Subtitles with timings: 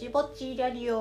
[0.00, 0.96] ちぼちラリオ。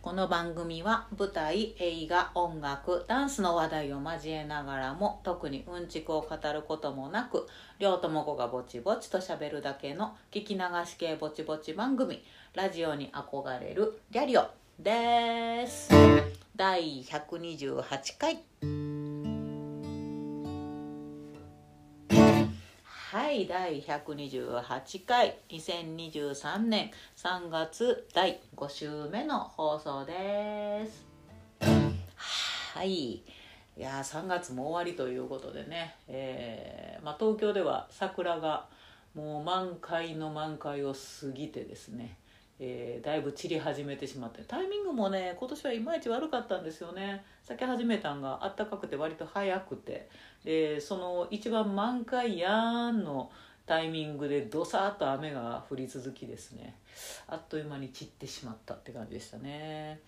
[0.00, 7.48] この番組は舞台映画音楽ダンスの話題を交えながらも特にうんちくを語ることもなく
[7.80, 12.22] 両友子がぼちぼちとしゃべるだけの聞き流し系ぼちぼち番組
[12.54, 14.46] ラジオに憧れるリャリオ
[14.78, 15.90] です。
[16.54, 18.91] 第128回。
[23.12, 31.04] はい第128回2023年3月第5週目の放送です。
[31.60, 33.16] はい。
[33.16, 33.22] い
[33.76, 38.68] や3月も終わりということでね、えーまあ、東京では桜が
[39.14, 42.16] もう満開の満開を過ぎてですね
[42.64, 47.24] えー、だいぶ散り始めてしまってタイミングもね今年はいまいち悪かったんですよね。
[47.42, 50.08] 咲き始めたんがあったかくて割と早くて
[50.44, 53.30] でその一番満開やんの
[53.66, 56.76] タイミングでどさっと雨が降り続きですね。
[57.28, 60.00] あっという間に散ってしまったって感じでしたね。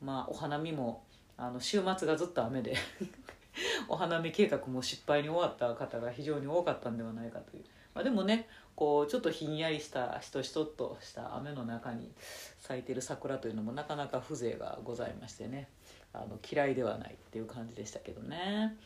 [0.00, 1.02] まあお花見も
[1.36, 2.76] あの週末がずっと雨で
[3.88, 12.12] お花見計画も失敗に終わった方が非常に多かったんではないかという、まあ、でもねこうちょっとひんやりしたしとしとっとした雨の中に
[12.58, 15.68] 咲いてる桜というのもなかなか風情がございましてね。
[16.12, 18.76] あの嫌いではないっていう感じでしたけどね。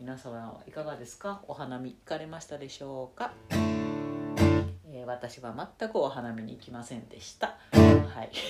[0.00, 1.42] 皆様はいかがですか？
[1.46, 7.58] お花見行かれましたでしょうか、えー、私は全くお花見に行きませんでした。
[7.72, 8.30] はい。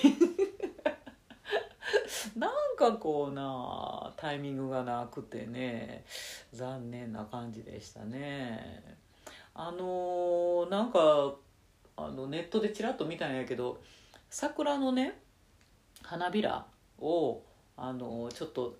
[2.39, 6.05] なんかこうなタイミングがなくてね
[6.53, 8.97] 残念な感じでしたね。
[9.53, 11.35] あのー、なんか
[11.97, 13.81] あのネットでちらっと見たんやけど
[14.29, 15.19] 桜のね
[16.01, 16.65] 花びら
[16.97, 17.43] を
[17.75, 18.77] あのー、ちょっと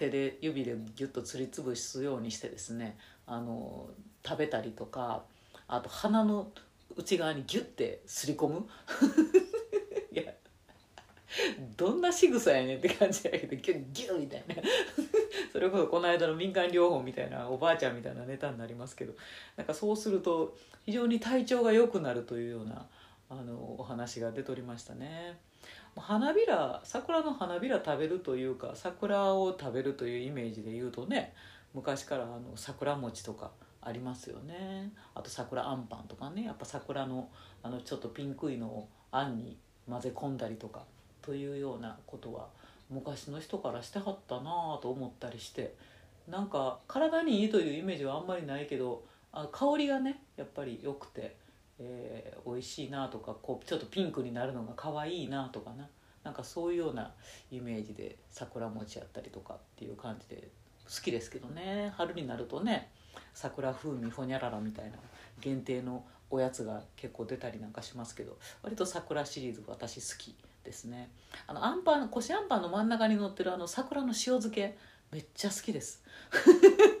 [0.00, 3.88] 手で指でギュッとつりつぶすようにしてですねあの、
[4.26, 5.22] 食べたりとか
[5.68, 6.48] あと鼻の
[6.96, 8.66] 内側にギュッてすり込む
[10.12, 10.32] いや
[11.76, 14.56] どんな仕草やねんって感じやけどギュッギュッみたいな
[15.52, 19.14] それこそこの間の民間療法みたいなおばあちゃんみたいなネタになりますけど
[19.56, 22.86] なんかそうすると非常に体調が良くなるというような
[23.28, 25.38] あのお話が出ておりましたね。
[25.96, 31.34] 花びら桜の花びら食べるというか桜を食べるというイメージで言うとね
[31.74, 33.50] 昔からあの桜餅とか
[33.82, 34.92] ありますよね。
[35.14, 36.44] あと桜あんパンとかね。
[36.44, 37.28] やっぱ桜の
[37.62, 39.56] あのちょっとピンクいのをあんに
[39.88, 40.84] 混ぜ込んだりとか
[41.22, 42.48] というようなことは
[42.90, 45.74] 昔の人からしてはったなと思ったりして
[46.28, 51.36] なんか体にいいというイメージはあんまりないけどあ香りがねやっぱり良くて、
[51.82, 55.88] えー、美味しいなとかこうちょっとピンクになるのが可愛いなとかな。
[56.22, 57.14] なんかそういうような
[57.50, 60.48] イメージで桜餅やったりとかっていう感じで
[60.84, 61.92] 好きですけどね。
[61.96, 62.90] 春になるとね
[63.32, 64.98] 桜風味ほにゃららみたいな
[65.40, 71.10] 限定のおやつが結構出たりなんかしますけど割と桜シリーズ私好きですね。
[71.46, 74.76] あのあんパンこしあんパンの真ん中に乗ってるあの桜の塩漬け
[75.10, 76.04] めっちゃ好きです。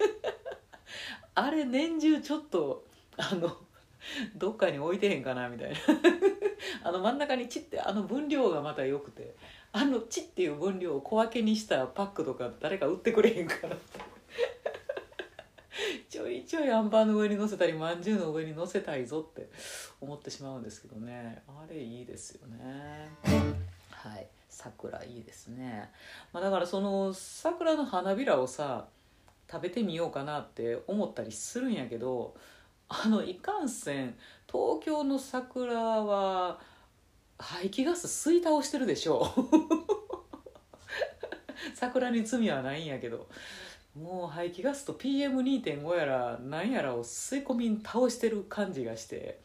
[1.34, 2.86] あれ年中ちょっと
[3.18, 3.56] あの
[4.36, 5.76] どっかに置いてへんかなみたいな。
[6.84, 9.34] あの真ん中にチってあの分量がまた良くて
[9.72, 14.00] あのチっていう分量を小分けにしたパックとか誰か売ってくれへんかなって。
[16.08, 19.48] ちょいちょいあんパンの上に乗せたりまんじゅうの上に乗せたいぞって
[20.00, 21.42] 思ってしまうんですけどね。
[21.48, 23.10] あれいいですよね。
[23.90, 24.26] はい。
[24.60, 25.90] 桜いいですね、
[26.32, 28.86] まあ、だからその桜の花びらをさ
[29.50, 32.34] 食べてみようかなって思ったりするんやけど
[32.90, 34.14] あのいかんせん
[34.50, 36.60] 東京の桜は
[37.38, 39.40] 排気ガス吸い倒してるでしょう。
[41.74, 43.28] 桜に罪はないんやけど。
[43.98, 49.40] もう排気ガスと PM2.5 やら何やらを吸い込みに倒してる感じがして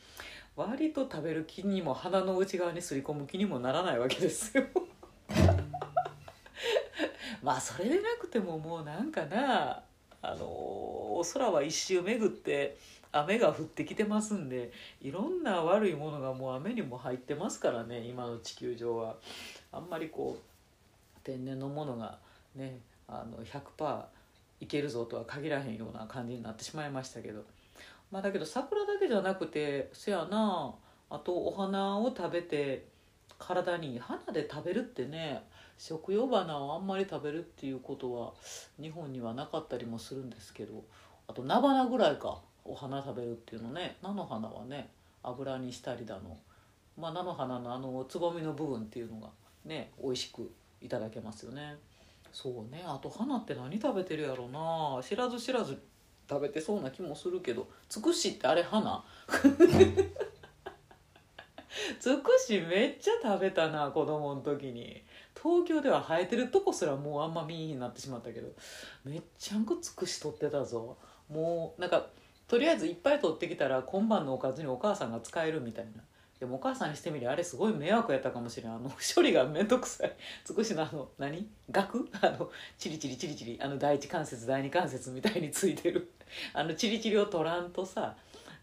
[0.55, 4.65] 割と食べる気にも鼻の内側にすり込む気にもならないわけですよ。
[7.41, 9.83] まあそれでなくてももうなんかな
[10.21, 12.77] あのお空は一周巡って
[13.17, 14.71] 雨が降ってきてますんで
[15.01, 19.15] いろんな悪いものがもう雨にも入ってますからね今の地球上は。
[19.71, 22.17] あんまりこう天然のものが
[22.55, 24.03] ねあの100%
[24.61, 27.43] いけるぞとは限らへんような感じになってしまいましたけど。
[28.11, 30.73] まあだけど桜だけじゃなくてせやな
[31.09, 32.85] あとお花を食べて
[33.39, 35.43] 体に花で食べるってね
[35.77, 38.33] 食用花をあんまり食べるっていうことは
[38.81, 40.83] 日本にはなかったりもするんですけど。
[41.27, 42.39] あと菜花ぐらいか。
[42.65, 44.89] お花食べるっていうのね菜の花はね
[45.23, 46.37] 油にしたりだの、
[46.97, 49.29] まあ、菜の花のあのつぼみの部分っていうのが
[49.63, 50.51] ね美味しく
[50.81, 51.77] いただけますよね。
[52.33, 55.01] そうねあと花って何食べてるやろな。
[55.01, 55.79] 知らず知らず
[56.29, 59.03] 食べてそうな気もするけどつくしってあれ花？
[61.99, 65.03] つくしめっちゃ食べたな子供の時に。
[65.45, 68.47] 東京では生えてるとこすらもうあんま見えになってしまったけど
[69.03, 70.97] めっちゃんこつくし取ってたぞ。
[71.29, 72.07] もうなんか
[72.47, 76.03] とりあえずいっぱい取ってきたら今晩のおかずにお母さんが使えるみたいな。
[76.39, 78.73] でもお母さんにしてみりゃあれすごい迷惑やったかもしれん。
[78.73, 80.15] あの処理が面倒くさい。
[80.43, 81.47] つくしのあの何？
[81.71, 82.09] 額？
[82.21, 86.11] あのチリチリチリチリあの第一関節第二関節みたいについてる。
[86.53, 88.15] あのチリチリを取らんとさ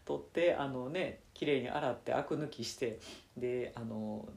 [0.05, 2.99] 取ってあのね綺麗に洗ってアク抜きして
[3.35, 4.27] であの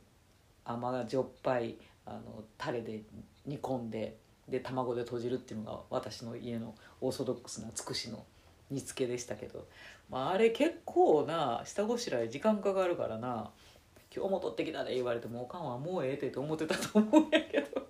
[0.64, 1.76] 甘じょっぱい
[2.06, 3.02] あのタレで
[3.44, 4.16] 煮込んで
[4.48, 8.24] で卵で閉じるっていうのが私の家のオーソドックスなつくしの
[8.70, 9.66] 煮つけでしたけど、
[10.10, 13.50] まあ、あれ結構な下ごしらえ時間かかるからな
[14.14, 17.86] 「今日も取ってきたで」言われてもおかんはもうええって思ってたと思うんやけど。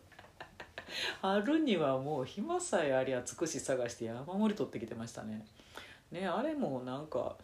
[1.20, 5.46] 春にはもう暇さえありゃつくし探して山盛り取ってきてましたね。
[6.10, 7.36] ねあれもなんか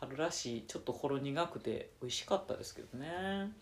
[0.00, 3.52] 春らしいちょっとほろ苦くて美味しかったですけどね。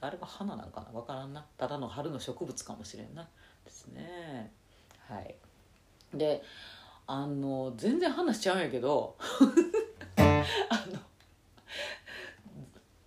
[0.00, 0.86] あれは花なんかな？
[0.92, 1.44] 分からんな。
[1.56, 3.28] ただの春の植物かもしれんな。
[3.64, 4.52] ですね。
[5.08, 5.34] はい。
[6.14, 6.42] で
[7.12, 9.16] あの全然話しちゃうんやけど
[10.16, 10.22] あ
[10.92, 11.00] の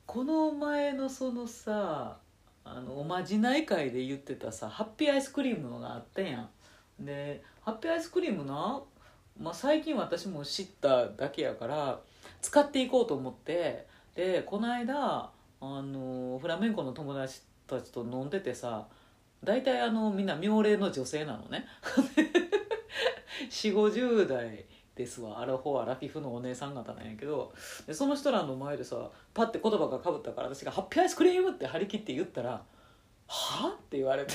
[0.05, 2.17] この前のそのさ
[2.65, 6.49] あのおまじない会で言ってたさハッピーアイスクリームのがあったやん。
[6.99, 8.83] でハッピーアイスクリームな、
[9.39, 12.01] まあ、最近私も知っただけやから
[12.41, 18.85] 使っていこうと思ってでこの間あのフラメンコの友達たちと飲んでてさ
[19.41, 21.65] 大体あのみんな妙齢の女性なのね。
[23.49, 27.51] 4 5 0代ですわアラフォーアラフィフのお姉さん方なんやけど
[27.87, 32.65] でその人らの前でさパッて言葉がかぶったから私が「ハッピーアイスクリーム!」って張り切って言ったら「は
[33.27, 34.33] あ?」って言われて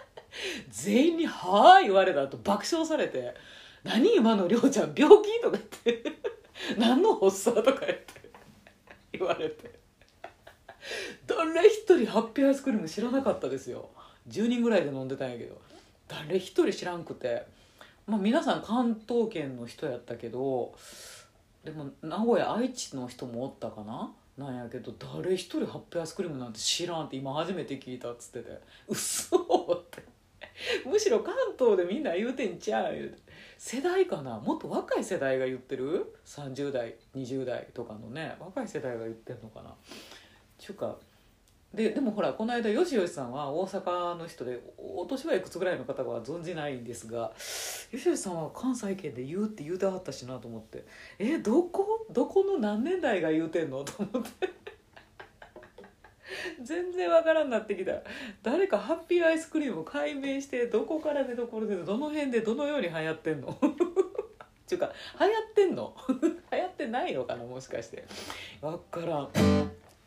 [0.68, 3.34] 全員に「はあ?」言われた後爆笑されて
[3.82, 6.12] 「何今のりょうちゃん病気?」とか言って
[6.76, 8.06] 「何の発作?」とか言って
[9.12, 9.80] 言われて
[11.26, 13.88] 誰一人ハッピーアイスクリーム知らなかったですよ
[14.28, 15.58] 10人ぐらいで飲んでたんやけど
[16.06, 17.59] 誰一人知らんくて。
[18.10, 20.74] まあ、皆さん関東圏の人やったけど
[21.64, 24.12] でも名古屋愛知の人もおったかな？
[24.36, 28.58] なんやけど誰一人ハッピーアイスクリームなんて知らんって今初めて聞いたっつってて
[28.88, 30.02] 「嘘って。
[30.84, 33.18] むしろ関東でみんな言うてんちゃう言うて。
[33.58, 34.38] 世代かな？
[34.40, 38.34] もっと若い世代が言ってる？30代20代とかのね。
[38.40, 39.74] 若い世代が言ってんのかな？
[40.58, 40.96] ちゅうか
[41.74, 47.32] ででもほらこの間よしよしさんは大阪の人でお年はいくつぐらいの方は存じないんですがよ
[47.98, 50.84] しよしさんは関西圏で言うって言うてはったしなと思って
[51.20, 52.06] えどこ？
[52.10, 53.84] どこの何年代が言うてんの？
[53.84, 54.50] と思って。
[56.62, 57.92] 全然わからんなってきた。
[58.42, 63.48] 誰かハッピーアイスクリームを解明してどこからでどこでどの辺でどのように流行ってんの？
[63.50, 63.58] っ
[64.66, 65.96] ていうか流行ってんの？
[66.52, 68.04] 流行ってないのかなもしかして。
[68.60, 69.30] 分からん。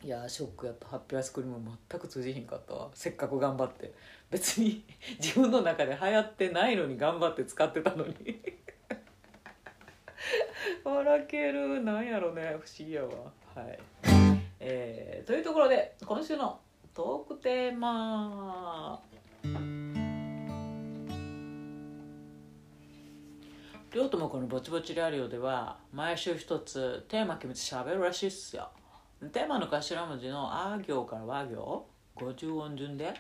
[0.03, 0.65] いやショック。
[0.65, 1.59] やったハッピーアイスクリーム
[1.89, 2.89] 全く通じひんかったわ。
[2.93, 3.93] せっかく頑張って。
[4.29, 4.83] 別に
[5.23, 8.43] 自分の中で流行ってないのに頑張って使ってたのに。
[10.83, 11.81] 笑ける。
[11.83, 12.57] なんやろね。
[12.61, 13.31] 不思議やわ。
[13.55, 13.79] はい。
[14.59, 16.59] えー、というところで今週の
[16.93, 19.01] トークテーマ。
[23.93, 28.69] りょうともこのぼちぼちラリオでは毎週一つテーマ決めてしゃべるらしいっすよ。
[29.31, 31.85] テーマの頭文字のあ行から和行
[32.17, 33.13] 50音順で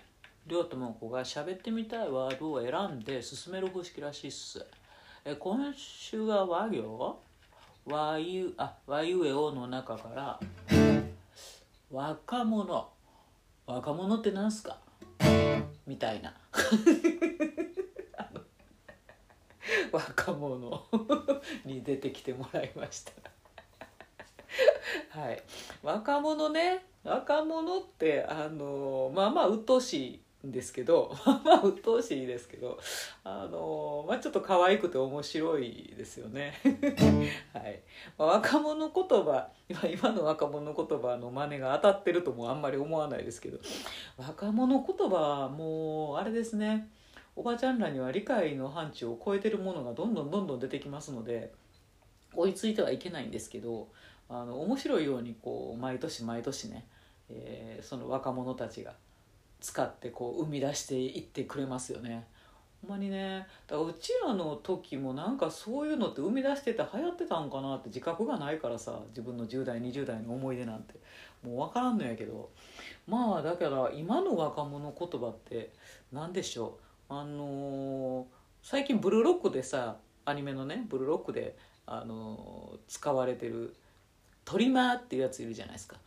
[0.47, 4.65] りょうともこが喋ってみたいワードを選んで進める方式らしいっす。
[5.23, 7.19] え今週が和行？
[7.85, 10.39] 和ゆあ和ゆえおの中から
[11.89, 12.89] 若者。
[13.65, 14.77] 若者ってなんすか？
[15.87, 16.33] みたいな。
[19.91, 20.83] 若者
[21.65, 23.11] に出てきてもらいました。
[25.09, 25.43] はい。
[25.81, 26.85] 若者ね。
[27.03, 32.79] 若者ってあのまあまあ鬱陶しいんですけど まあまあ鬱陶しいですけど
[33.25, 36.53] あのまあちょっと可愛くて面白いですよね。
[37.53, 37.81] はい、
[38.17, 43.59] まあ、若者言葉今今の若者言葉の真似が当たってるともあんまり思わないですけど
[44.17, 46.89] 若者言葉はもうあれですね。
[47.35, 51.51] おばちゃんらには理解の範疇を超えてるものがどんどんどんどん出てきますので
[52.35, 53.87] 追いついてはいけないんですけど
[54.29, 56.85] あの面白いようにこう毎年毎年ね、
[57.29, 58.93] えー、その若者たちが
[59.59, 62.25] 使ってこう生み出していってくれますよね。
[62.81, 70.95] ほんまにねだからうちらの時もなんかそういうのって生み出してて流行ってたんかなって自覚がないからさ自分の10代20代の思い出なんて。
[71.43, 72.49] もう分からんのやけど。
[73.07, 75.73] まあだから今の若者言葉って
[76.11, 77.13] 何でしょう。
[77.13, 78.25] あのー、
[78.61, 83.75] 最近ブルーロックでさアニメのねブルーロックで、あのー、使われてる
[84.45, 85.97] トリマーっていうやついるじゃないですか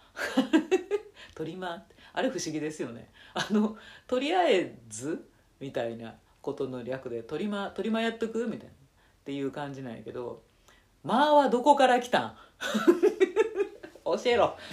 [1.35, 3.77] トリマーってあれ不思議ですよねあの
[4.07, 5.29] とりあえず
[5.61, 8.75] みたいなことの略で「トリマートリマーやっとく?」みたいなっ
[9.25, 10.43] ていう感じなんやけど
[11.05, 12.37] 「まあはどこから来たん?
[14.05, 14.57] 」教えろ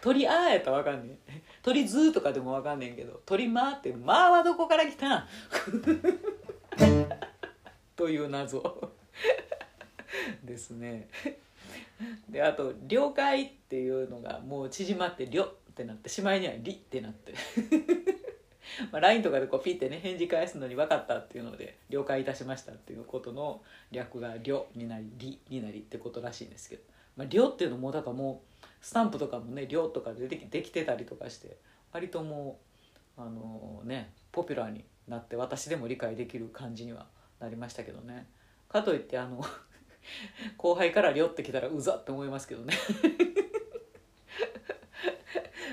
[0.00, 5.28] 鳥あーやったらわかんねえ鳥ずとかでもわかんねんけど鳥まーって「まあはどこから来たん?
[7.96, 8.92] 」という謎
[10.44, 11.08] ですね。
[12.28, 17.34] であと「了解」っていうのがもう縮まって「りょ」ってなってしまいには「り」ってなって。
[18.92, 26.82] まあ LINE とかでこうピッてね返事返すのに分かったっていうので「了解いたしました」っていうことの略が「りょ」になり「り」になりってことらしいんですけど
[27.16, 31.56] 「まあ、りょ」っていうのもだからもうスタンプとかもね「りょ」とかでできできてたりとかして
[31.92, 32.58] 割とも
[33.16, 37.06] うあのねポピュラーになって私でも理解できる感じには
[37.38, 38.26] なりましたけどね。
[38.68, 39.44] かといってあの
[40.56, 42.74] 後輩から「りょ」ってきたらうざって思いますけどね。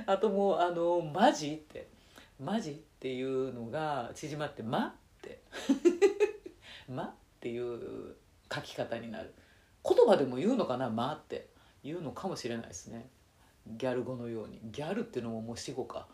[0.06, 1.88] あともうあの「マジ?」って
[2.40, 5.42] 「マジ?」っていうのが縮まって「ま」って
[6.90, 8.16] 「ま」っていう
[8.54, 9.34] 書き方になる。
[9.86, 11.54] 言葉でも言うのかな「ま」って。
[11.84, 13.10] 言うのかもしれないですね。
[13.68, 14.60] ギャル語のように。
[14.64, 16.08] ギャルっていうのももう死語か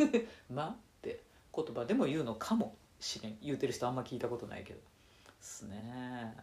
[0.50, 1.22] 「ま」って。
[1.54, 3.38] 言葉でも言うのかもしれん。
[3.42, 4.80] 言うてる人あんま聞いたことないけど。
[4.80, 4.84] で
[5.40, 6.34] すね。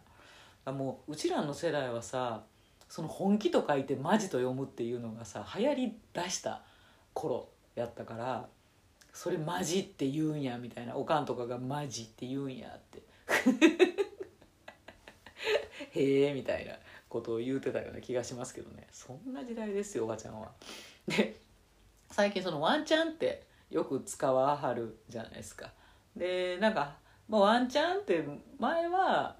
[0.66, 2.44] もううちらの世代はさ
[2.88, 6.62] その本気と書いてマジと読むっていうのがさ流行りだした
[7.14, 8.48] 頃やったから
[9.12, 13.02] それマジって言うんやみたいなおかんとかがマジって言うんやって
[15.98, 16.74] へえみたいな
[17.08, 20.52] ことを言うてたような気がしますけどねそんな時代ですよおばちゃんは。
[21.06, 21.40] で
[22.10, 25.72] 最近そのワンチャンってよく使わはるじゃないですか。
[26.16, 26.96] でなんか、
[27.28, 28.24] まあ、ワンチャンって
[28.58, 29.36] 前は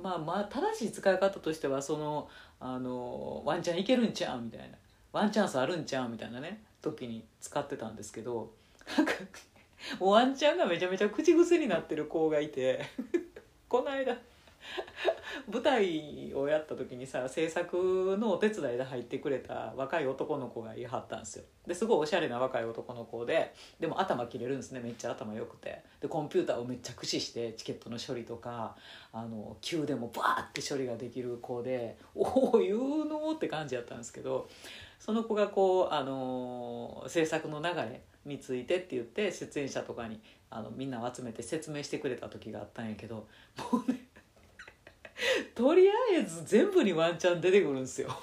[0.00, 2.28] まあまあ正しい使い方としてはその
[2.60, 4.76] あのワンチャンいけるんちゃうみたいな。
[5.12, 6.62] ワンチャンスあるんちゃうみたいなね。
[6.82, 8.52] 時に使ってたんですけど。
[8.96, 9.12] なんか
[10.00, 12.84] ワンチャンがめちゃめちゃ口癖になってる子がいて。
[13.68, 14.16] この間
[15.50, 21.44] 舞台をやった時にさ制作のお手伝いで入ってくれた若い男の子がいはったんですよ。
[21.66, 24.80] ですごいおしゃれな若い男の子ででも頭切れるんですね。
[24.80, 25.82] めっちゃ頭良くて。
[26.00, 28.76] でコンピューターをめっちゃ駆使してチケットの処理とか
[29.12, 34.48] あの急でもバーって処理ができる子でおお言うのって感じやったんですけど
[34.98, 43.26] その子がこうあの制作の流れについてって言って出演者とかにあのみんなを集めて説明してくれた時があったんやけど
[43.72, 43.98] もうね
[45.54, 48.08] とりあえず全部にワンチャン出てくるんですよ。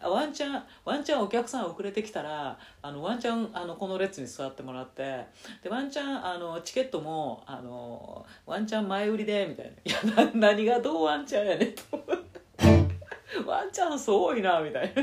[0.00, 5.26] ワンチャンワンチャンお客さん遅れてきたらあのワンチャンあのこの列に座ってもらって
[5.62, 9.72] でワンチャンあのチケットもあのワンチャン前売りでみたいな。
[9.84, 11.82] いやな何がどうワンチャンやねんと。
[13.46, 15.02] ワンチャンすごいなみたいな。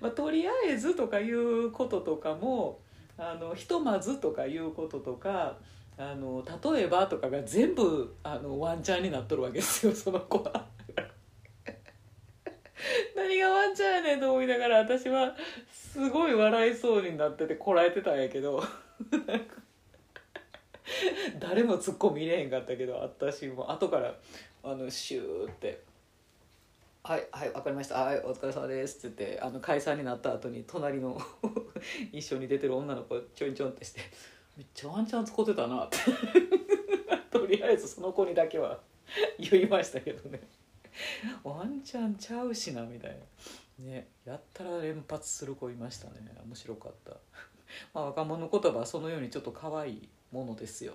[0.00, 2.80] まあ、とりあえずとかいうこととかも
[3.18, 5.56] あのひとまずとかいうこととか
[6.02, 6.42] あの
[6.72, 10.66] 例えばとかが全部あのワンチャンになっとるわけですよ その子は。
[13.14, 15.36] 何がワンチャンやねんと思いながら私は
[15.70, 18.62] すごい笑いそうになっててこらえてたんやけど。
[21.38, 23.70] 誰もツッコミ入れへんかったけど私も。
[23.70, 24.14] 後から
[24.62, 25.82] あのシューって
[27.04, 28.02] 「はいはい分かりました。
[28.02, 31.20] はいお疲れ様です」って言ってあの解散になった後に隣の
[32.10, 34.00] 一緒に出てる女の子ちょいちょんってして
[34.60, 35.96] 「めっちゃワンチャン使ってたな」って。
[37.32, 38.78] とりあえずその子にだけは
[39.40, 40.38] 言いましたけどね。
[41.42, 43.18] ワンチャンちゃうしなみたい
[43.78, 43.86] な。
[43.86, 46.36] ねやったら連発する子いましたね。
[46.44, 47.12] 面白かった。
[47.94, 50.92] まあ若者言葉はそのようにちょっと可愛いものですよ。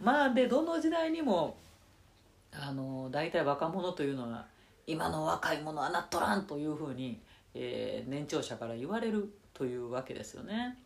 [0.00, 1.56] まあでどの時代にも
[2.50, 4.48] あの大体若者というのは
[4.88, 7.22] 今の若い者はなっとらんというふうに、
[7.54, 10.76] えー年長者から言われるというわけですよね。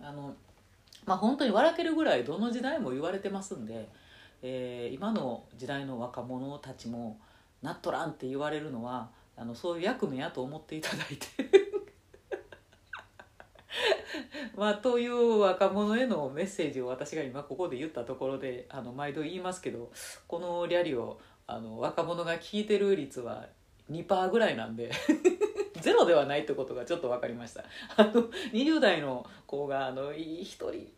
[0.00, 0.34] あの
[1.04, 3.88] まあ本当に笑けるぐらいどの時代も言われてますんで、
[4.42, 7.18] えー今の時代の若者たちも
[7.62, 11.26] なっとらんって言われるのはあのそういう役目やと思っていただいて。
[14.56, 19.90] まあという若者へのメッセージを私が今ここで言ったところであの毎度言いますけど
[20.28, 23.46] このリャリをあの若者が聞いてる率は
[23.90, 24.90] 2%ぐらいなんで
[25.80, 27.64] ゼロではないってことがちょっと分かりました。
[27.96, 28.12] あの
[28.52, 30.92] 20代の子があの1人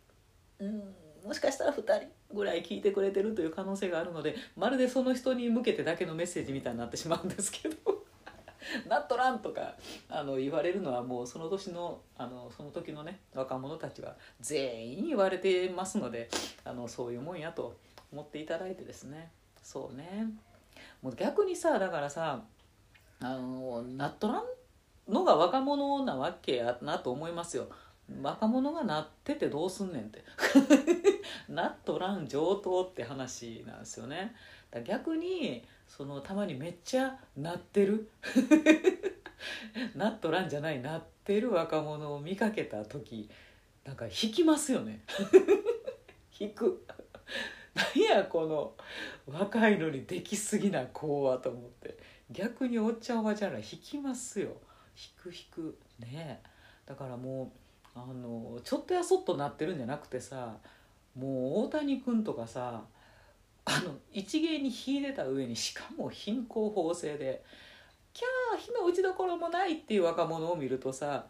[0.59, 7.75] うんもしかしたら2人ぐらい聞いてくれてるという可能性があるのでまるでその人に向けてだけのメッセージみたいになってしまうんですけど
[8.87, 9.75] 「なっとらん」とか
[10.07, 16.29] あの言われるのはもうその年のあのその時のね若者たちは全員言われてますので
[16.63, 17.75] あのそういうもんやと
[18.11, 19.31] 思っていただいてですね。
[19.63, 20.27] そうね。
[21.01, 22.43] もう逆にさだからさ
[23.25, 24.43] あのなっとらん
[25.11, 27.67] のが若者なわけやなと思いますよ。
[28.21, 30.23] 若者がなっててどうすんねんって。
[31.49, 34.35] なっとらん上等って話なんですよね。
[34.69, 38.11] だ逆にそのたまにめっちゃなってる。
[39.95, 43.27] なっとらんじゃないなってる若者を見かけた時
[43.83, 45.03] なんか引きますよね。
[46.39, 46.85] 引く。
[47.73, 48.73] 何やこの
[49.25, 52.04] 若いのにできすぎな子はと思って。
[52.31, 54.49] 逆におっちゃんおばちゃんら引きますよ。
[54.95, 55.77] 引く引く。
[55.99, 56.41] ね。
[56.85, 57.51] だからも
[57.95, 60.57] うあのちょっとやそっとなってるんじゃなくてさ
[61.17, 62.83] もう大谷君とかさ
[63.63, 67.43] あの一芸に秀でた上にしかも貧困法制で
[68.13, 71.25] 「キャー火の打ちどころもない」っていう若者を見るとさ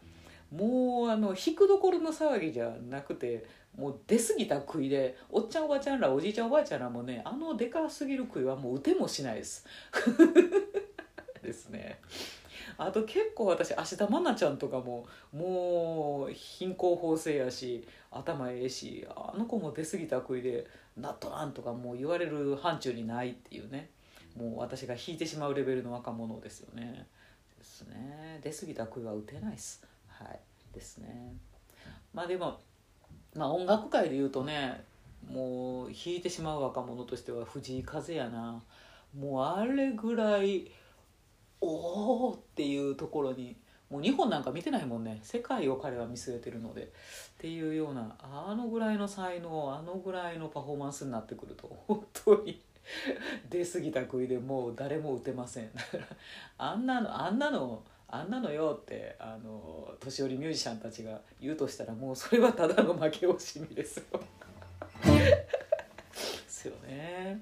[0.52, 3.46] もうあの引くどころの騒ぎじゃなくて
[3.78, 9.66] もう出過ぎた杭でおっちゃんおばちゃんらおじいちゃんおばあちゃんらもねあのでかすぎる杭はもう打てもしないです。
[11.46, 12.00] ですね。
[12.78, 20.66] あと結構私芦田愛菜ちゃんとかももう貧困法制やし頭ええしあの子も出過ぎた杭で
[20.98, 23.90] 「なっとらん」とかもう言われる範疇にないっていうね。
[24.36, 27.08] もう私が引いてしまうレベルの若者ですよね。
[27.58, 28.40] ですね。
[28.44, 29.82] 出過ぎた杭は打てないっす。
[30.08, 30.40] はい。
[30.74, 31.34] ですね。
[32.14, 32.60] まあでも
[33.34, 34.84] まあ音楽界で言うとね
[35.30, 38.62] もう弾いてしまう若者としては藤井風やな。
[39.18, 40.70] もうあれぐらい
[41.62, 43.56] おおっていうところに
[43.90, 45.20] もう日本なんか見てないもんね。
[45.24, 46.92] 世界を彼は見据えてるので。
[47.36, 52.62] っていうようなあのぐらいの才能あのぐらいのパフォーマンスになってくると 本当に。
[53.50, 55.72] 出過ぎた杭でもう誰も打てません。
[55.74, 56.06] だから
[56.58, 64.20] あんなのあんなのあんなのよってあの年寄りミュージシャンたちが言うとしたらもうそれはただの負け惜しみですよ。
[65.04, 65.48] で
[66.48, 67.42] すよね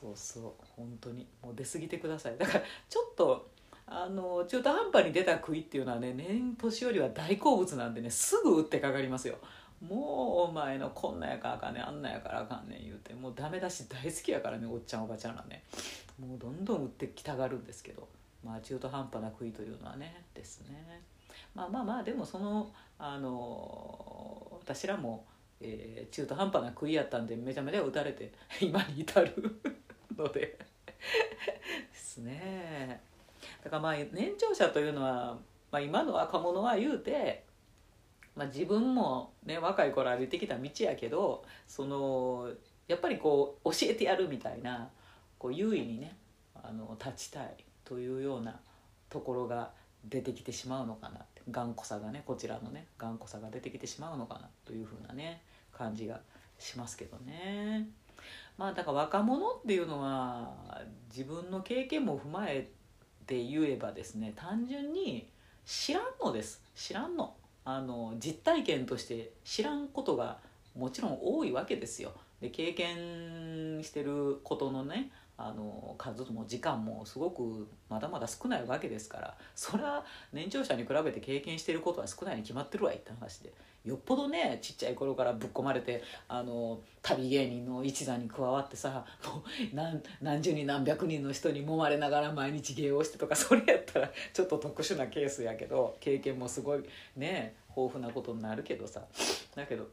[0.00, 1.26] そうそう本当に。
[1.42, 2.38] もう出過ぎてください。
[2.38, 3.50] だからちょっと
[3.86, 9.36] あの中途半端に出た杭っていうのはね年年寄りは大好物なんでねすぐ打ってかかりますよ。
[9.80, 15.64] もうお前のこんなやからあかんねんあんなやからあかんねん言うてもうダメ出し大好きやからねおっちゃんおばちゃんらね。
[16.18, 18.08] もうどんどん打ってきたがるんですけど
[18.44, 21.02] まあ中途半端な杭というのはねですね。
[21.54, 25.24] まあまあまあでもそのあの私らも、
[25.60, 29.60] えー、中途半端な杭やったんでめちゃめちゃ打たれて今に至る。
[30.20, 30.40] ので。
[30.40, 30.58] で
[31.92, 33.00] すね。
[33.64, 35.38] だからまあ年長者というのは、
[35.70, 37.44] まあ、今の若者は言うて、
[38.36, 42.50] まあ、自分もね若い頃歩いてきた道やけどその
[42.88, 44.88] やっぱりこう教えてやるみたいな
[45.38, 46.16] こう優位にね
[46.54, 48.58] あの立ちたいというような
[49.08, 49.70] ところが
[50.04, 51.40] 出てきてしまうのかなって。
[51.50, 56.20] 頑固さがねこちらのね頑固さが出てきてしまうのかなというふうなね感じが
[56.58, 57.88] しますけどね。
[58.58, 60.52] まあだから若者っていうのは
[61.10, 62.68] 自分の経験も踏まえ
[63.26, 65.28] て言えばですね単純に
[65.64, 70.38] 知らんのです知らんのあの実体験として知らんことが
[70.76, 72.12] もちろん多いわけですよ。
[72.40, 75.10] で経験してることのね
[75.42, 83.52] あの数も時間もすごくまだまだ少ないわけですからそれは年長者に比べて経験してることは少ないに決まってるわいって話で
[83.84, 89.42] よっぽどねちっちゃい頃からぶっ込まれてあの旅芸人の一座に加わってさもう
[89.74, 96.82] 何何十人何百人の人に揉まれながら毎日芸をしてとかそれやったらちょっと特殊なケースやけど経験もすごい
[97.16, 99.00] ね豊富なことになるけどさ。
[99.56, 99.88] だけど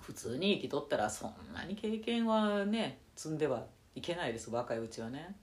[0.00, 3.66] 普通に生きとったらそんなに経験はね積んでは
[3.98, 5.34] いけないです若いうちはね。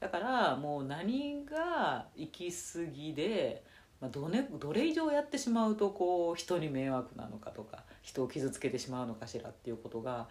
[0.00, 3.64] だからもう何が行き過ぎで、
[4.00, 10.28] まあ、どれどれ以上やってしまうとこう人に迷惑なのかとか人を傷つけてしまうのかしらっていうことが、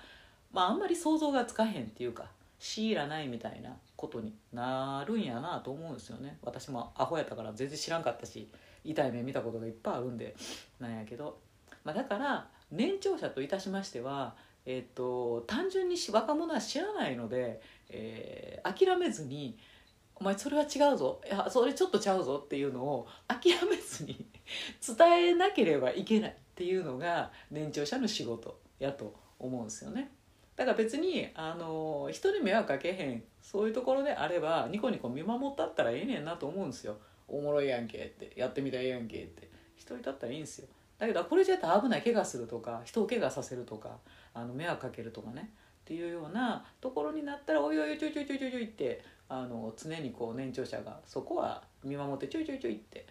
[0.53, 2.25] まあ、あんまり想像がつかへんっていうか
[2.59, 6.37] 強いらないみたいなことになるんやなと思うんですよね。
[6.43, 8.47] 私もアホやったから全然知らんかったし
[8.83, 10.35] 痛い目見たことがいっぱいあるんで
[10.79, 11.39] なんやけど、
[11.83, 19.57] まあ、だから年長者といたしましてはえっと、単純に若者は知らないので、えー、諦めずに
[20.15, 24.25] 「お前それは違うぞいやそれちょっとちゃうぞ」っていうのを諦めずに
[24.97, 30.11] 伝えなければいけないっていうのが年長者の仕事やと思うんですよね。
[30.55, 36.97] だから別にあの人に迷惑かけへんそういうところであればニコニコ見守ったったらええねんなと思うんですよ。
[37.27, 40.67] おもろいやんけってやってみたらええやんけって一人だったらいいんですよ。
[40.99, 43.97] だけどこれじゃ危ない怪我するとか人を怪我させるとか
[44.33, 53.05] あの迷惑かけるとかねっていうようなところになったらおいおいちょいちょいちょいちょいちょいってあの常にこう年長者がそこは見守ってちょいちょいちょいって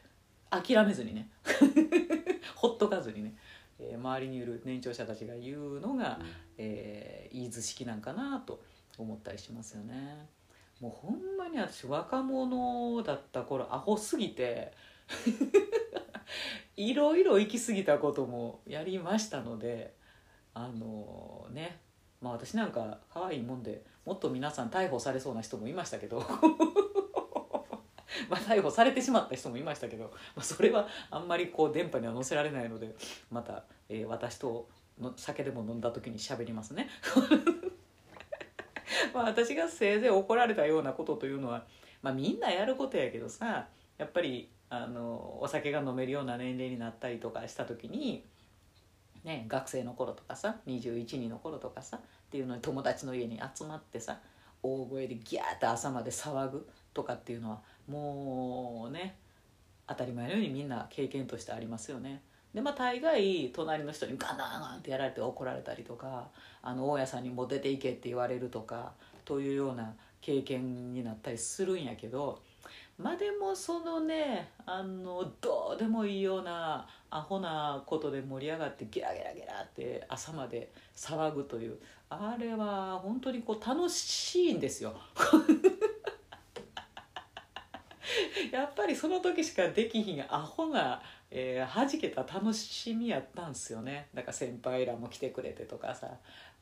[0.51, 1.29] 諦めずにね
[2.57, 3.35] ほっとかずにね、
[3.79, 6.21] えー、周りにいる年長者たちが言うのが、
[6.59, 8.63] えー、いい図式なんかなと
[8.99, 10.29] 思ったりしますよね。
[10.81, 14.73] もうほんまに私若者だった頃アホすぎて
[16.77, 19.95] いろいろ行き過ぎたこともやりましたので
[20.55, 21.81] あのね
[22.21, 26.25] まあ私なんか可愛いもんでもっと皆さん逮捕されそうな人もいましたけど
[28.29, 32.95] まあ逮捕されてしまった人もいましたけど、まあ、それはあんまりこう電波には載せられないので
[33.31, 34.69] また、えー、私と
[35.01, 36.89] の酒でも飲んだ時に喋りますね。
[39.15, 41.65] まあ私がせいぜい怒られたようなことというのは、
[42.03, 48.25] まあ、みんなやることやけどさやっぱりあのお酒が飲めるような年齢になったりとかした時に、
[49.25, 54.19] ね、学生の頃とかさ212の頃とかさっていうのに友達の家に集まってさ
[54.63, 59.17] 大声でギャーって朝まで騒ぐとかっていうのはもうね
[59.87, 62.23] 当たり前のようにみんな経験としてありますよね。
[62.55, 66.29] でまあ大概隣の人にガンガンガンってやられて怒られたりとか
[66.63, 68.93] あの大家さんにも出ていけって言われるとか
[69.25, 72.43] というような経験になったりするんやけど
[73.03, 81.79] まあでもそのねあのどうでもいいようなアホなことで盛り上がってゲラゲラゲラって朝まで騒ぐという
[82.11, 84.95] あれは本当にこう楽しいんですよ。
[88.53, 96.09] やっぱりその時しかできひんアホな、えー、弾けた楽しみやったんすよねだから先輩らも来てくれてとかさ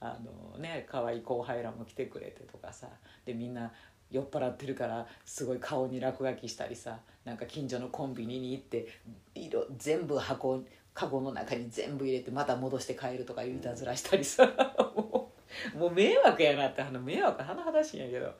[0.01, 0.19] あ
[0.53, 2.89] のね可愛い後輩らも来てくれてとかさ
[3.25, 3.73] でみんな
[4.11, 8.87] 酔っ払ってるからすごい顔に落書きしたりさなんか近所のコンビニに行って
[9.35, 10.63] 色全部箱
[10.95, 14.45] カゴの中に全部入れてまた戻して帰るとかいういたずらしたりさ。
[14.97, 15.33] も
[15.75, 18.35] うもう迷惑やなってあの迷惑甚だしいんやけど。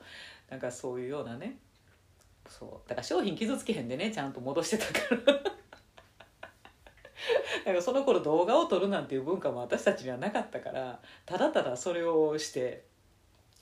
[0.49, 1.57] なんかそういうようなね。
[2.49, 2.89] そう。
[2.89, 5.39] だから商品傷つけへんでねちゃんと戻してたから。
[7.65, 12.85] なんかその頃動画を撮るなんていう文化も私たちにはなかったからただただそれをして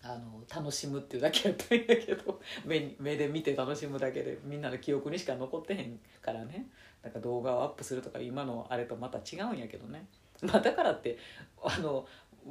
[0.03, 6.67] あの楽しむっていうだけやったんやけど 目目で見て楽しむだけでみんなの記憶にしか残ってへんからね。
[7.03, 10.07] なんか動画をアップするとか今のあれとまた違うんやけどね、
[10.41, 11.17] まあ、だからって
[11.63, 12.05] あの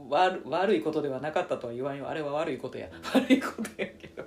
[0.08, 2.08] 悪悪いことではなかったとは言わんよ。
[2.08, 2.88] あれは悪いことや。
[3.14, 4.24] 悪いことやけど。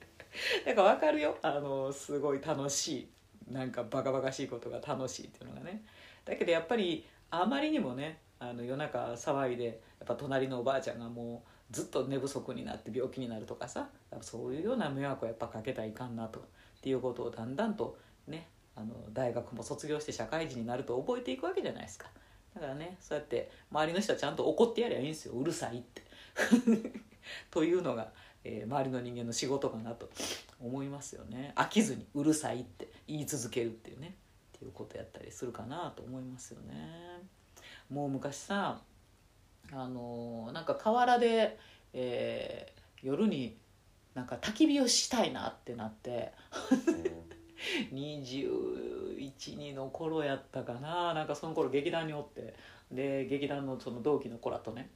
[0.66, 1.36] なんか分かるよ。
[1.42, 3.08] あのすごい楽し
[3.48, 3.52] い。
[3.52, 5.82] なんかバカバカしいことが楽しいっていうのがね。
[6.24, 9.74] だけどやっぱりあまりにもねあの夜中騒いでやっ
[10.06, 13.88] ぱ隣のおばあちゃんがもうずっと寝不足になって病気になるとかさ
[14.20, 16.42] そういうような迷惑をやっぱかけたらいかんなとっ
[16.82, 22.08] ていうことをだんだんとねあの大学も卒業して社会人になると覚えていくわけじゃないですか。
[22.54, 25.34] だからねそうやって周りの人はちゃんと怒ってやりゃいいんですよ。
[25.34, 26.02] うるさいって。
[27.50, 28.10] というのが
[28.44, 30.08] えー、周りの人間の仕事かなと
[30.60, 31.52] 思いますよね。
[31.56, 34.14] 飽きずにうるさいって言い続けるっていうね
[34.56, 37.20] っていうことやったりするかなと思いますよね。
[37.90, 38.80] もう昔さ
[39.72, 41.58] あのー、なんか河原で、
[41.92, 43.56] えー、夜に
[44.14, 46.32] なんか焚き火をしたいなってなって
[47.92, 51.14] 212の頃やったかな。
[51.14, 52.54] なんかその頃劇団におって
[52.90, 54.90] で劇団のその同期の子らとね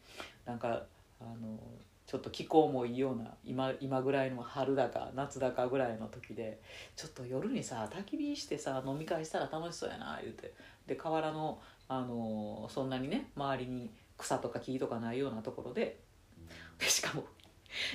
[0.45, 0.85] なんか
[1.21, 1.59] あの
[2.07, 6.61] ちょっと気候もいいような今今ぐらいの春だか夏だかぐらいの時で
[6.97, 10.53] ちょっと夜にさ焚き火してさ飲み会したら楽しそうやな言うて。
[10.87, 15.99] で河原の、あのー、そんなにね周りに草とか木とかないようなところで
[16.79, 17.25] でしかも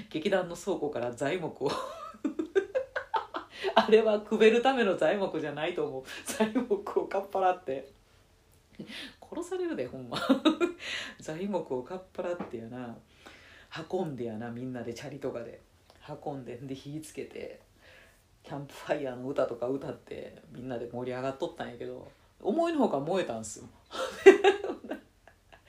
[0.09, 1.71] 劇団の倉庫から材木を
[3.75, 6.03] あれはくべるための材木じゃないと思う。
[6.25, 7.91] 材木をかっぱらって。
[9.21, 10.17] 殺されるでほんま。
[11.19, 12.95] 材木をかっぱらってやな。
[13.91, 15.61] 運んでやなみんなでチャリとかで。
[16.23, 17.59] 運んでで火つけて。
[18.43, 22.07] キャンプファイヤーの歌とか歌ってみんなで盛り上がっとったんやけど
[22.41, 23.65] 思いのほか燃えたんすよ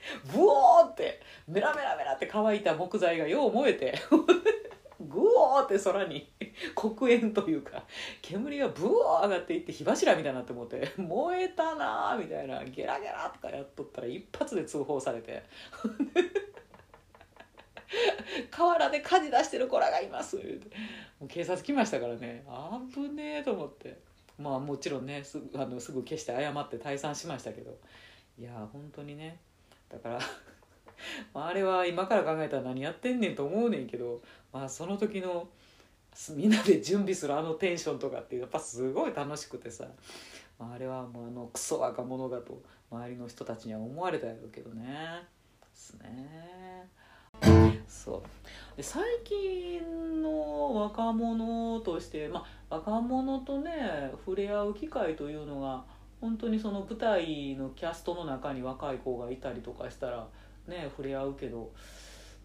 [0.33, 3.95] ブオーってメラメラメラって乾いた木材がよう燃えて
[5.01, 6.31] グオーって空に
[6.75, 7.83] 黒煙というか
[8.21, 15.43] 煙がブオー上がっていって火柱みたいになって思って燃えたなーみたいなゲラゲラとかやっとったら一発で通報されて
[18.49, 20.75] 河原で火事出してる子らがいます」言うて。
[21.19, 22.43] もう警察来ましたからね。
[22.93, 23.99] 危ねえと思って。
[24.39, 27.77] まあもちろんねすぐあのすぐ消して謝って退散しましたけど。
[28.39, 29.39] いや本当にね
[29.91, 30.19] だから
[31.33, 34.21] あれは今から考えたら何やってんねんと思うねんけど、
[34.53, 35.49] まあ、その時の
[36.31, 39.87] みんなで準備するあのテンションとかってやっぱすごい楽しくてさ、
[40.59, 45.23] まあ、あれはもうあのクソ若者だと周りの人たちには思われたやろうけどね
[45.61, 46.89] ですね。
[47.87, 55.83] そうで最近の若者として、まあ、若者とね触れ合う機会というのが
[56.21, 60.27] 本当にその舞台のキャストの中に若い子がいたりとかしたら
[60.67, 61.73] ね触れ合うけど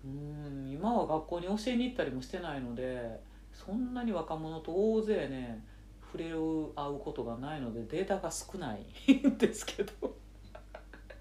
[0.04, 3.20] うん今は学校に教えに行ったりもしてないので
[3.52, 5.62] そんなに若者と大勢ね
[6.00, 9.92] 触れ合うことがないのでデータが少ないんですけど。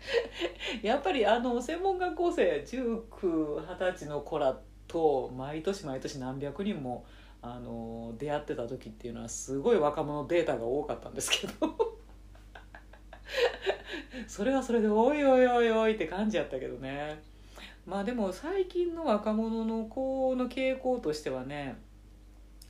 [0.84, 7.06] やっぱりあの専門学校生1920歳の子らと毎年毎年何百人も
[7.42, 11.95] あの出会ってた時っていうのはすごい若者データが多かったんですけど。
[14.28, 17.22] それはそれでおいおいおいおいって感じやったけどね。
[17.86, 21.76] まあでも最近の若者の子の傾向としてはね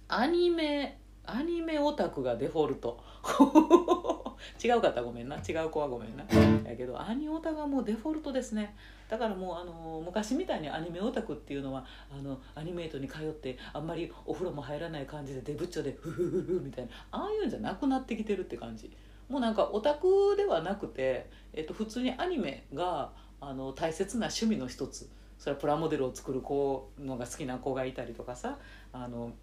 [0.10, 2.99] アニメアニメオタクがデフォルト。
[4.63, 5.38] 違うかったごめんな。
[5.38, 6.23] 違う子はごめんな。
[6.69, 8.75] やけどアニオタがもうデフォルトですね。
[9.10, 18.91] だからもうあの昔みたいにアニメオタクっていうのはあのアニメートに通ってあんまりお風呂も入らない感じでデブッチョでフフフフみたいなああいうんじゃなくなってきてるって感じ。
[19.29, 23.11] もうなんかオタクではなくて、えっと、普通にアニメが
[23.41, 25.09] あの大切な趣味の一つ。
[25.38, 28.57] それはプラモデルを作る子のが好きな子がいたりとかさ
[28.93, 29.33] あの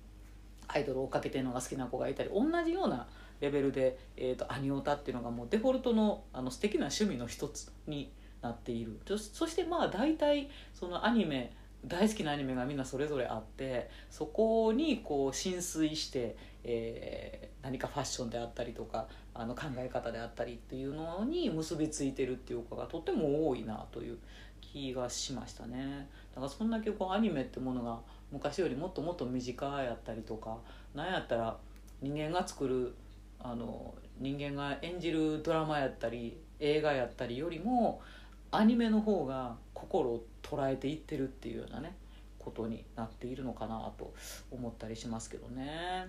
[0.66, 3.06] アイドルを追っかけてるのが好きな子がいたり同じような
[3.40, 8.98] レベルで、えーと、アニオタっていうのがもうデフォルトのあの素敵な趣味の一つになっている。
[9.04, 11.52] そしてまあ大体そのアニメ
[11.84, 24.18] 大好きなアニメがみんなそれぞれあってそこにこう浸水して、えー、何かファッションであったりとかあの考え方であったりっていうのに結びついてるっていう子がとても多いなという
[24.60, 26.08] 気がしましたね。
[26.34, 27.98] だからそんだけこうアニメってものが
[28.30, 30.58] 昔よりもっともっと身近やったりとか
[30.94, 31.56] なんやったら
[32.00, 32.94] 人間が作る
[33.38, 38.00] あの人間が演じるドラマやったり映画やったりよりも
[38.50, 41.96] アニメの方が心を捉えていってるっていうようなね
[42.38, 44.12] ことになっているのかなと
[44.50, 46.08] 思ったりしますけどね。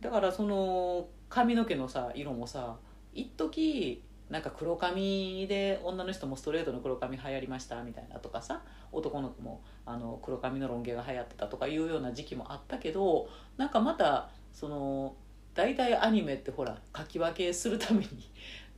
[0.00, 2.76] だからその髪の毛のさ色もさ
[3.12, 15.14] 一時なんか黒髪で女の人もストレートの黒髪流行りましたみたいなとかさ男の子もあの黒髪のロン毛が流行ってたとかいうような時期もあったけどなんかまたその
[15.54, 18.08] 大体アニメってほら書き分けするために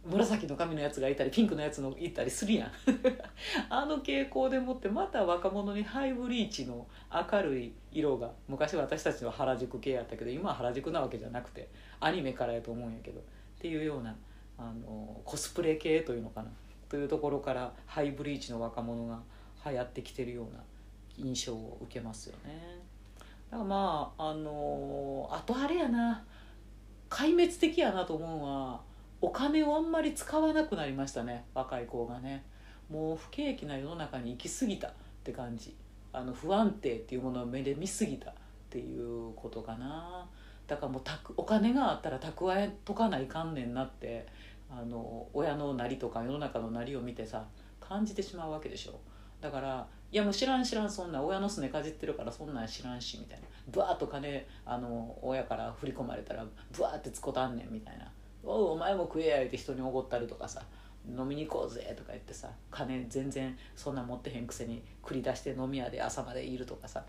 [0.09, 2.71] 紫の髪のやつがいたりピンクのやつのいたりするやん。
[3.69, 6.87] あの傾向でもってまた若者にハイブリーチの
[7.33, 11.69] 明るい色が昔私たちは原宿系やったけど今は原宿なわけじゃなくて
[12.01, 13.23] アニメからやと思うんやけどっ
[13.59, 14.17] ていうような
[14.57, 16.51] あのコスプレ系というのかな。
[16.89, 19.21] というところからハイブリーチの若者が
[19.67, 20.63] 流行ってきてるような
[21.19, 22.79] 印象を受けますよね。
[23.51, 26.25] だからまああのあとあれやな。
[27.11, 28.81] 壊滅的やなと思うのは
[29.21, 31.45] お金をあんまり使わなくなりましたね。
[31.55, 32.45] 若い子がね。
[32.89, 34.93] もう不景気な世の中に行き過ぎたっ
[35.25, 35.77] て感じ。
[36.13, 38.35] あの不安定っていうものを目で見すぎたっ
[38.71, 40.27] ていうことかな。
[40.67, 44.27] だからもうたくお金があったら蓄えとかないかんねんなって
[44.71, 47.47] あの親のなりとか世の中のなりを見てさ
[47.81, 49.01] 感じてしまうわけでしょ。
[49.41, 53.47] だからいやもう知らん知らんそんな親のすねかじってるからそんなん知らんしみたいな。
[53.69, 58.08] ブワーッと金あの親から振り込まれたらブワーってつこたんねんみたいな
[58.45, 60.63] 「おうお前も食えや」言って人におごったりとかさ
[61.09, 67.05] 飲みに行こうぜとか言ってさ金全然そんな持ってへんくせに繰り出して飲み屋で朝までいるとかさ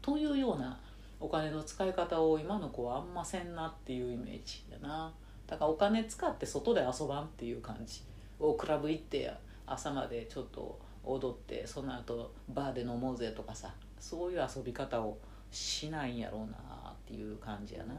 [0.00, 0.78] というような
[1.20, 5.12] お金の使い方を今の子はあんませんなっていうイメージだな。
[5.48, 8.02] だからお金使って外で遊ばんっていう感じ
[8.38, 9.32] をクラブ行って
[9.66, 15.18] 朝までちょっと踊ってその後バーで飲もうぜとかさそういう遊び方を
[15.50, 16.56] しないんやろうな
[16.90, 17.94] っていう感じやな。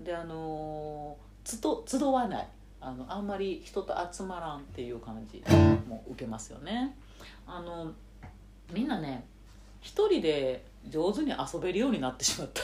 [0.00, 1.16] であの
[1.46, 2.48] つと集わない。
[2.80, 5.42] あのあんまり人と集まらんっていう感じ
[5.88, 6.96] も受けますよね。
[7.46, 7.92] あの
[8.72, 9.24] みんなね
[9.80, 12.62] 一人で上手に遊べるようになってしまった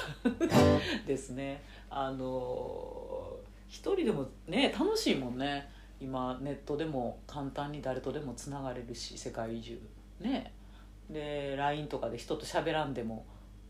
[1.07, 1.63] ですね。
[1.89, 3.37] あの
[3.69, 5.71] 一人でもね楽しいもんね。
[6.01, 9.81] 今ネットでも簡単に誰とでもつながれるし世界中。
[10.19, 10.53] ね。
[11.09, 13.25] で LINE とかで人と喋らんでも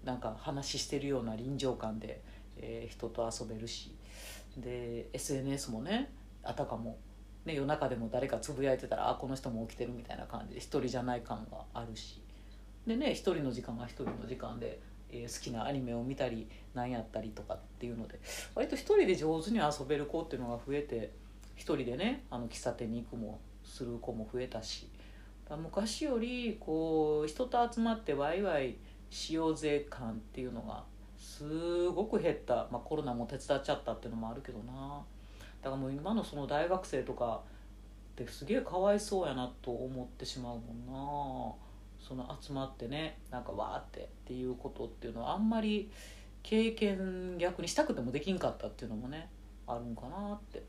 [0.04, 2.22] なんか話してるような臨場感で、
[2.56, 3.94] えー、人と遊べるし。
[4.58, 6.12] で SNS もね
[6.42, 6.98] あたかも、
[7.44, 12.22] ね、夜中でも誰かつぶやいてたらあこの人も起きてるみたいな感じで一人じゃない感があるし。
[12.86, 18.18] でね一人の時間が一人の時間で、えー、好きなアニメを見たり何やったりとかっていうので
[18.56, 21.12] 割と一人で上手に遊べる子っていうのが増えて
[21.54, 24.88] 一人でねあの喫茶店に行くもする子も増えたし。
[25.56, 28.76] 昔よりこう人と集まってワイワイ
[29.10, 30.84] しようぜ感っていうのが
[31.42, 35.02] すごく減った、まあ、コロナも手伝っちゃったっていうのもあるけどな。
[35.62, 37.42] だからもう今のその大学生とか
[38.12, 41.54] ってすげえかわいそうやなと思ってしまうもんな。
[42.06, 45.90] その集まってねなんかわーってっていうことっていうのはあんまり
[46.42, 49.28] 経験逆にしたくてもできんかったっていうのもね
[49.66, 50.62] あるんかなって。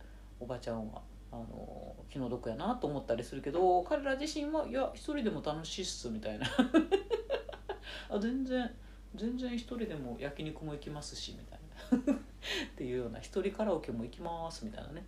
[0.43, 6.45] おばちゃんはあの気の毒やなと思ったりするけど彼ら自身はいや一人でも楽しいっすみたいな。
[8.09, 8.69] あ全然
[9.15, 12.13] 全然一人でも焼肉も行きますしみたいな。
[12.13, 15.05] っていうような一人カラオケも行きますみたいなね。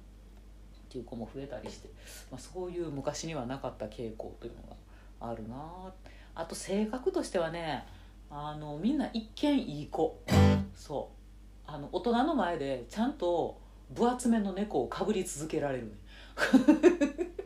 [0.85, 1.89] っていう子も増えたりして、
[2.31, 4.61] まあ、そういう昔にはなかった傾向というの
[5.19, 5.93] があるな
[6.35, 7.85] あと性格としてはね
[8.29, 10.21] あのみんな一見いい子。
[10.75, 11.15] そう。
[11.67, 13.59] あの大人の前でちゃんと
[13.93, 15.91] 分厚めの猫をかぶり続けられる、ね、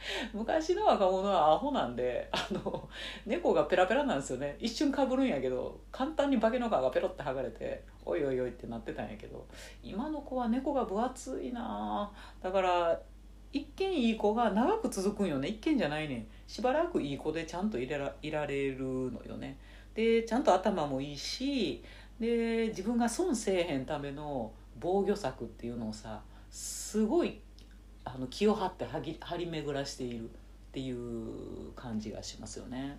[0.32, 2.88] 昔の若者はアホなんであの
[3.26, 4.56] 猫がペラペラなんですよね。
[4.58, 9.46] 一瞬かぶるんやけど簡単に化けの皮がペロって剥がれておいおいおいってなってたんやけど
[9.82, 12.10] 今の子は猫が分厚いな
[12.42, 13.00] だから
[13.52, 15.48] 一見いい子が長く続くんよね。
[15.48, 16.26] 一見じゃないねん。
[16.46, 19.58] しばらくいい子でちゃんといらいられるのよね。
[19.94, 21.82] でちゃんと頭もいいし
[22.20, 27.40] で自分が損せえへんための防御策っていうのをさすごい
[28.04, 30.28] あの気を張って張り巡らしているっ
[30.72, 32.98] ていう感じがしますよね。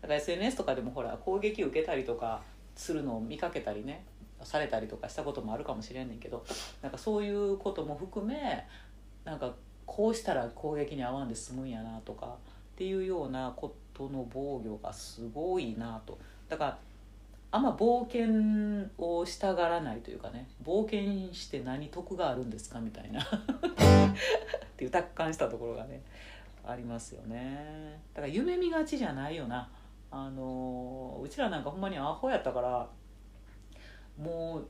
[0.00, 2.42] だから SNS とかでもほら攻撃受けたりとか
[2.74, 4.04] するのを見かけたりね
[4.42, 6.44] されたりとかしたこともあるかもしれんねんけど
[6.82, 8.66] なんかそういうことも含め
[9.24, 9.54] なんか
[9.86, 12.28] こうしたら攻撃に遭わんで済むんやなとかっ
[12.76, 16.18] ていうようなことの防御がすごいなと。
[16.48, 16.78] だから
[17.52, 23.20] あんま冒険をしたがらないというかね冒険して何得があるんですかみたいな。
[23.22, 23.26] っ
[24.76, 26.02] ていう達観したところがね
[26.64, 28.00] ありますよね。
[28.14, 29.68] だから夢見がちじゃないよな。
[30.12, 32.88] あのうちらなんかほんまにアホやったから
[34.18, 34.68] もう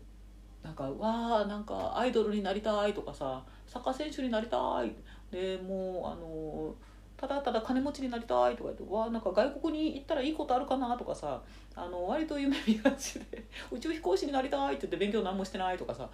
[0.63, 4.95] なんかわあなんかアイドルになりたいとかさサッカー選手になりたい。
[5.31, 6.75] でもうあの
[7.21, 11.43] ただただ金持ちになりたいとか言ってわなんか外国に行ったらいいことあるかなとかさ
[11.77, 16.09] あの割と夢見がちで 宇宙飛行士になりたいって言って勉強何もしてないとかさ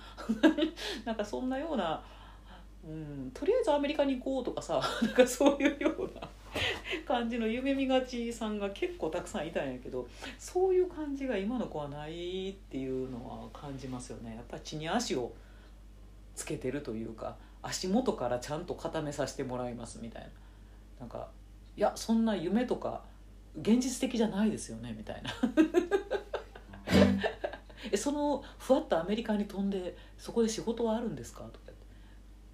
[1.06, 2.02] なんかそんなような、
[2.84, 6.28] うん、とりあえずアメリカに行こうとかさ なんかそういうような
[7.06, 10.08] 感じの夢見がちさんが結構たくさんいたんやけど
[10.40, 15.32] そういう感じが今の子はないっていうのは感じますよねやっぱり地に足を
[16.34, 20.45] つけてるというか足元からちゃんと固めさせてもらいますみたいな。
[21.00, 21.28] なんか
[21.76, 23.02] いやそんな夢とか
[23.60, 25.30] 現実的じゃないですよねみたいな。
[27.92, 31.44] えそのふわっとアメリカに飛んでそこで仕事はあるんですか？
[31.44, 31.72] とか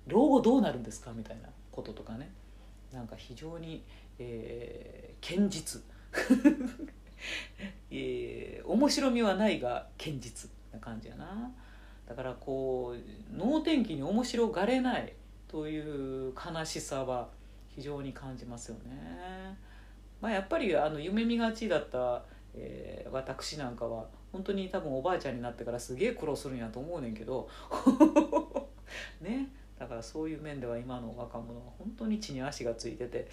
[0.07, 1.12] 老後どうなるんですか？
[1.12, 2.31] みたいなこととかね。
[2.92, 3.83] なんか非常に、
[4.18, 5.81] えー、堅実、
[7.90, 11.50] えー、面白みはないが堅実な感じやな。
[12.07, 15.14] だからこう能天気に面白がれない
[15.48, 17.28] という悲しさは
[17.75, 19.57] 非常に感じますよね。
[20.21, 22.23] まあ、やっぱりあの夢見がちだった、
[22.55, 27.49] えー、私なんかは本当に多分おばあちゃんになってからすげえ苦労するんやと思うねんけど
[29.21, 33.29] ねだからそういう面では今の若者は本当に地に足がついてて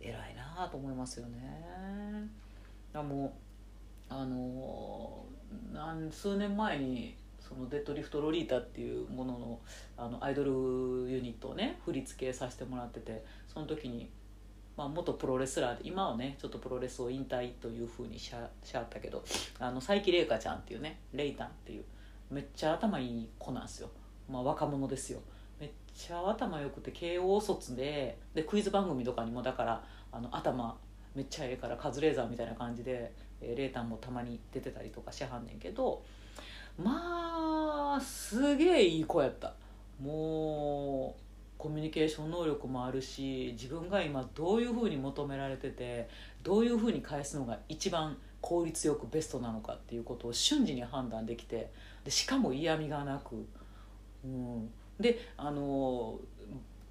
[0.00, 2.28] 偉いなあと思いますよね。
[2.92, 3.34] だも
[4.10, 5.24] うあの
[5.72, 9.60] 何数年前にそのデッドリフトロリータっていうものの
[9.96, 13.24] あのアイドルユニットをね振り付けさせてもらってて
[13.58, 14.08] その時に、
[14.76, 19.24] まあ、元プロレスラーで今はねちょっとプロレスを引退というふうにしゃしゃったけど
[19.58, 21.84] あの佐伯玲香ちゃんっていうねレイタンっていう
[22.30, 23.90] めっちゃ頭いい子なんですよ、
[24.30, 25.18] まあ、若者ですよ。
[25.58, 30.76] めっちゃ頭良くて慶応卒ででクイズ番組とかにもだからあの頭
[31.16, 36.04] めっちゃええからカズレーザーみたいな感じで、えー、レータンもたまに出てたりとかしはんねんけど
[36.80, 39.54] まあすげえいい子やった。
[40.00, 41.27] もう
[41.58, 46.08] コミュニケーション能力もあるし自分が今どういうふうに求められてて
[46.42, 51.70] どういうふうに返すのが一番効率よくベストなのかっていうことを瞬時に判断できて
[52.04, 53.44] でしかも嫌味がなく、
[54.24, 56.18] うん、であの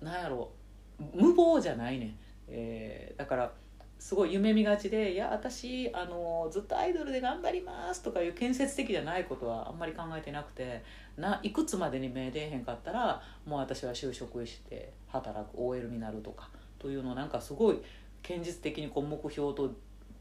[0.02, 0.52] なんやろ
[1.00, 2.18] う無謀じゃないね、
[2.50, 3.54] えー、だから
[4.00, 10.84] すごい夢見がちで「いや私あのずっとアイドルで頑張ります」とかいう建設的じゃないことはあんまり考えてなくて
[11.18, 16.50] ないくつまでに目出えへんかったらもう私は就職して働く OL になるとか
[16.80, 17.80] というのをなんかすごい
[18.28, 19.74] 堅実的にこう目標と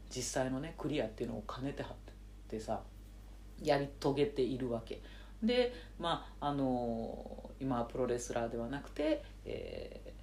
[0.09, 1.93] 実際のねクリアっていうのを兼ねてはっ
[2.49, 2.81] てさ
[3.61, 5.01] やり遂げているわけ。
[5.43, 10.17] でまああの今はプロレスラーではなくて、えー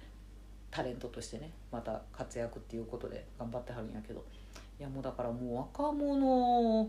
[0.75, 4.25] タレントとしてねまた活躍っていうことで頑張ってはるんやけど
[4.77, 6.85] いやもうだからもう若者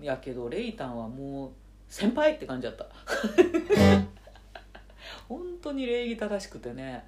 [0.00, 1.50] やけどレイタンはもう
[1.92, 2.86] 先輩って感じだった。
[5.28, 7.06] 本当に礼儀正しくてね。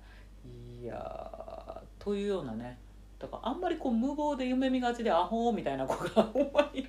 [0.82, 2.78] いやというようなね。
[3.18, 6.86] だからあんまりこう無謀で夢見がちでアホみたいな子が ほんまに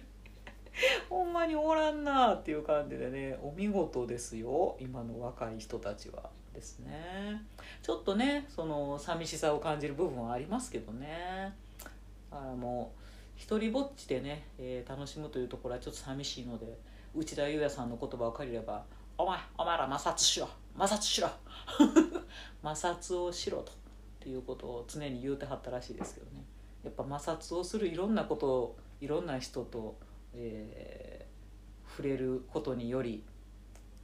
[1.09, 6.29] ほんまにおらんなっていう感じでねお見事ですよ今の若い人たちは。
[6.53, 7.45] ですね。
[7.81, 11.55] ちょっとねその寂しさを感じる部分はありますけどね。
[12.29, 12.99] あもう
[13.37, 16.77] 一人ぼっちでね、えー楽しむというところはちょっと寂しいので
[17.15, 18.85] 内田裕也さんの言葉を借りれば
[19.17, 20.49] 「お前お前ら摩擦しろ。
[20.77, 21.29] 摩擦しろ。
[22.61, 23.75] 摩擦をしろ」とっ
[24.19, 26.43] ていうことを常に言うてはったらしいですけどね。
[26.83, 29.95] やっぱ摩擦をするいろんなことをいろんな人と、
[30.33, 31.25] えー
[31.87, 33.23] 触れることにより、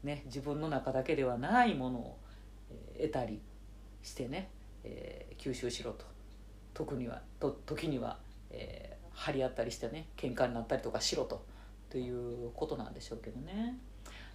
[0.02, 2.18] ね、自分の中だけではないものを、
[2.96, 3.42] 得たり
[4.02, 4.50] してね、
[4.86, 6.06] えー吸収しろと。
[6.74, 8.18] 特にはと時には、
[8.50, 11.44] えー張り合ったりしてね喧嘩になったりとかしろと。
[11.92, 13.78] ということなんでしょうけどね。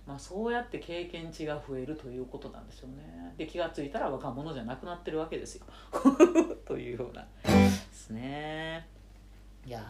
[0.06, 3.34] まあ、そうやって経験値が増えるということなんでしょうね。
[3.38, 5.64] で気が付いたら若者じゃなくなってるわけですよ。
[6.64, 7.26] というような。
[7.42, 8.86] ですね。
[9.66, 9.80] いや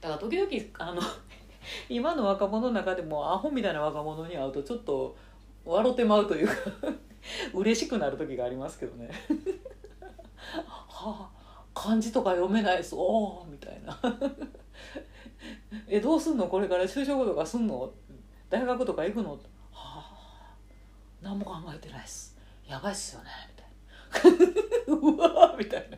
[0.00, 0.48] だから時々
[0.78, 1.02] あの
[1.88, 5.16] 今の若者の中でもアホみたいな若者に会うとちょっと
[5.64, 6.54] 笑ってまうというか
[7.52, 9.10] 嬉しくなる時がありますけどね。
[10.66, 11.30] はあ
[11.74, 13.98] 漢字とか読めないですおおみたいな。
[15.88, 16.46] えどうすんの？
[16.46, 17.90] これから就職とかすんの？
[18.48, 19.38] 大学とか行くのは
[19.72, 20.54] あ
[21.22, 22.36] 何も考えてないっす
[22.66, 24.94] やばいっすよねみたいな。
[24.94, 25.96] うわみたいな。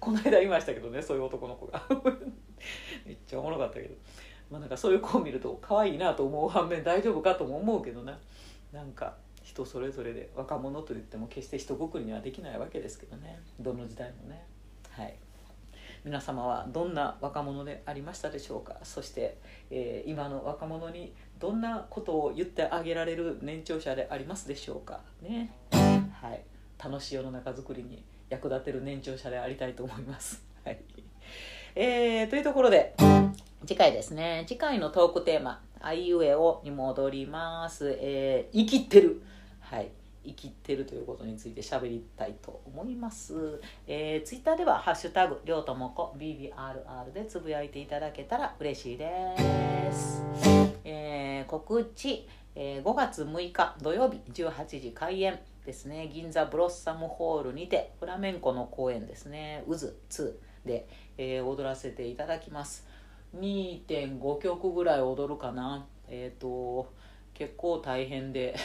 [0.00, 1.82] この間いましたけどねそういう男の子が。
[3.04, 3.94] めっちゃおもろかったけど。
[4.50, 8.18] まあなんかそういう子を見ると可愛いなと思う反面大丈夫かとも思うけどな。
[8.72, 13.40] なんか人それぞれで若者といっても決して一括りにはできないわけですけどね。
[13.60, 14.46] どの時代もね。
[14.90, 15.16] はい。
[16.06, 18.76] 皆様はどんな若者でありましたでしょうか？
[18.84, 19.38] そして、
[19.72, 25.00] えー今の若者にどんなことを言ってあげられる年長者でありますでしょうか？
[25.20, 25.52] ね。
[25.72, 26.40] はい。
[26.78, 30.44] 楽しい世の中づくりに役立てる年長者でありたいと思います。
[30.64, 30.78] はい。
[31.74, 32.94] えーというところで
[33.66, 34.44] 次回ですね。
[34.46, 39.22] 次回のトークテーマ「あいうえお」に戻ります、えー生きてる。
[39.58, 39.90] はい。
[40.26, 49.36] 生きってるということについて喋りたいと思います、えー、ツイッターでは「ハッシュタグりょうともこ BBRR」でつぶやいていただけたら嬉しいで
[49.92, 50.22] す、
[50.84, 56.08] えー告知、えー5月6日土曜日18時開演ですね。
[56.12, 59.74] 銀座ブロッサムホールにてフラメンコの公演ですね「渦
[60.10, 60.32] 2」
[60.64, 62.86] で、えー踊らせていただきます。
[63.36, 65.86] 2.5曲ぐらい踊るかな。
[66.08, 66.92] えっ、と
[67.34, 68.56] 結構大変で。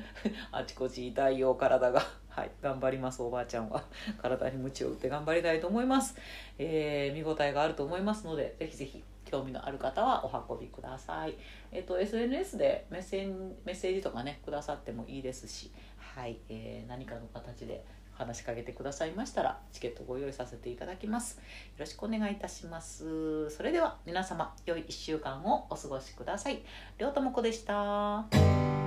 [0.52, 2.02] あちこち痛いよ体が。
[2.28, 3.84] はい頑張りますおばあちゃんは。
[4.20, 6.16] 体に鞭を打って頑張りたいと思います、
[6.58, 11.34] えー見応えがあると思いますのでぜひぜひ興味のある方はお運びください。
[11.70, 13.26] えっ、と SNS でメッセ
[13.64, 15.70] メッセージとかねくださってもいいですし。
[15.98, 17.84] はい、えー何かの形で
[18.22, 21.36] 話しかけてくださいましたらチケットご用意させていただきます。
[21.36, 21.42] よ
[21.78, 23.50] ろしくお願いいたします。
[23.50, 26.62] それでは皆様良い1週間をお過ごしください。
[26.98, 28.81] りょうともこでした。